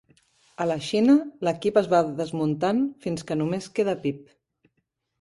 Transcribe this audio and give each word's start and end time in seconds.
A 0.63 0.65
la 0.69 0.77
Xina, 0.85 1.15
l'equip 1.49 1.77
es 1.83 1.91
va 1.93 2.01
desmuntant 2.23 2.83
fins 3.07 3.31
que 3.31 3.41
només 3.45 3.73
queda 3.79 3.99
Pip. 4.07 4.29